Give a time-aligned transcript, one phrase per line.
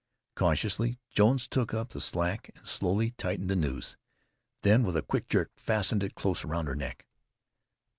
[0.35, 3.97] Cautiously Jones took up the slack and slowly tightened the nose,
[4.63, 7.05] then with a quick jerk, fastened it close round her neck.